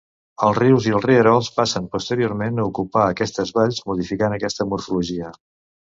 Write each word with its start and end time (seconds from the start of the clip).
Els 0.45 0.55
rius 0.61 0.87
i 0.91 0.95
els 0.99 1.05
rierols 1.07 1.51
passen, 1.59 1.91
posteriorment, 1.97 2.57
a 2.63 2.67
ocupar 2.73 3.07
aquestes 3.13 3.55
valls, 3.61 3.87
modificant 3.93 4.39
aquesta 4.41 4.71
morfologia. 4.75 5.37